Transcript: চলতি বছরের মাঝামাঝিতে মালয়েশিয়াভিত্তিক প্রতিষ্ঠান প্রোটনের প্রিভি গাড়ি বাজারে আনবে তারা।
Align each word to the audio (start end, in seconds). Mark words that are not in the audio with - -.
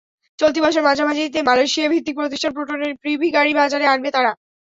চলতি 0.39 0.59
বছরের 0.61 0.87
মাঝামাঝিতে 0.87 1.39
মালয়েশিয়াভিত্তিক 1.43 2.15
প্রতিষ্ঠান 2.19 2.51
প্রোটনের 2.53 2.93
প্রিভি 3.01 3.27
গাড়ি 3.31 3.51
বাজারে 3.59 3.85
আনবে 3.87 4.09
তারা। 4.15 4.31